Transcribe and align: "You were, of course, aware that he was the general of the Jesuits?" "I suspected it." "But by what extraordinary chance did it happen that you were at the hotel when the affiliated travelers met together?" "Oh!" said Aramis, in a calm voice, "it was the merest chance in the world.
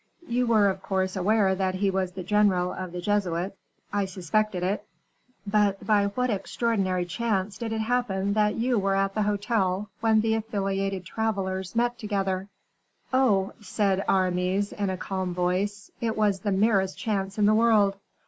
"You 0.27 0.47
were, 0.47 0.67
of 0.67 0.81
course, 0.81 1.15
aware 1.15 1.53
that 1.53 1.75
he 1.75 1.91
was 1.91 2.13
the 2.13 2.23
general 2.23 2.73
of 2.73 2.91
the 2.91 3.01
Jesuits?" 3.01 3.55
"I 3.93 4.05
suspected 4.05 4.63
it." 4.63 4.83
"But 5.45 5.85
by 5.85 6.07
what 6.07 6.31
extraordinary 6.31 7.05
chance 7.05 7.59
did 7.59 7.71
it 7.71 7.81
happen 7.81 8.33
that 8.33 8.55
you 8.55 8.79
were 8.79 8.95
at 8.95 9.13
the 9.13 9.21
hotel 9.21 9.91
when 9.99 10.21
the 10.21 10.33
affiliated 10.33 11.05
travelers 11.05 11.75
met 11.75 11.99
together?" 11.99 12.47
"Oh!" 13.13 13.53
said 13.61 14.03
Aramis, 14.09 14.71
in 14.71 14.89
a 14.89 14.97
calm 14.97 15.35
voice, 15.35 15.91
"it 16.01 16.17
was 16.17 16.39
the 16.39 16.51
merest 16.51 16.97
chance 16.97 17.37
in 17.37 17.45
the 17.45 17.53
world. 17.53 17.95